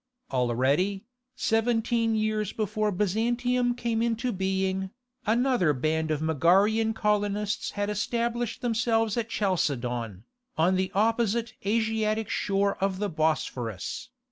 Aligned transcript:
Already, 0.31 1.05
seventeen 1.35 2.15
years 2.15 2.53
before 2.53 2.91
Byzantium 2.91 3.75
came 3.75 4.01
into 4.01 4.31
being, 4.31 4.89
another 5.27 5.73
band 5.73 6.09
of 6.09 6.21
Megarian 6.23 6.95
colonists 6.95 7.69
had 7.69 7.87
established 7.87 8.63
themselves 8.63 9.15
at 9.15 9.29
Chalcedon, 9.29 10.23
on 10.57 10.75
the 10.75 10.91
opposite 10.95 11.53
Asiatic 11.63 12.29
shore 12.29 12.77
of 12.83 12.97
the 12.97 13.09
Bosphorus. 13.09 14.09